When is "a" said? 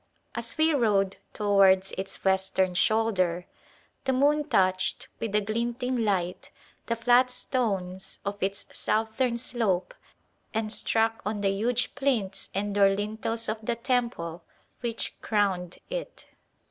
5.35-5.41